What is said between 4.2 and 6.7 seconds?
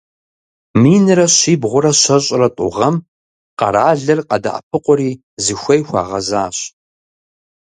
къадэӏэпыкъури, зыхуей хуагъэзащ.